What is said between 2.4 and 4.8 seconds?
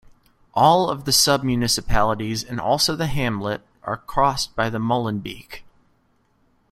and also the hamlet are crossed by the